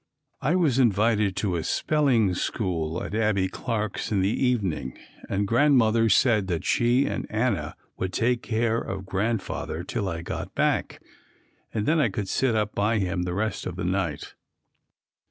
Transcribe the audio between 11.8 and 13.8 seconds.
then I could sit up by him the rest of